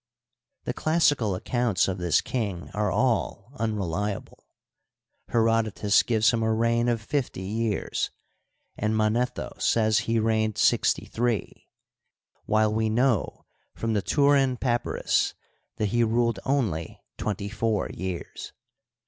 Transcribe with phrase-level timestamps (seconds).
[0.63, 4.47] The classical accounts of this king are all unreliable.
[5.27, 8.09] Herodotus gives him a reign of fifty years,
[8.75, 11.67] and Manetho says he reigned sixty three,
[12.45, 13.45] while we know
[13.75, 15.35] from the Turin Papyrus
[15.75, 18.53] that he ruled only twenty four years.